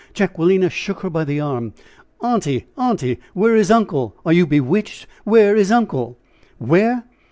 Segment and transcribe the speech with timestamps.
[0.15, 1.73] Jacquelina shook her by the arm.
[2.21, 2.65] "Aunty!
[2.75, 3.19] aunty!
[3.35, 4.15] Where is uncle?
[4.25, 5.05] Are you bewitched?
[5.25, 6.17] Where is uncle?"
[6.57, 7.03] "Where?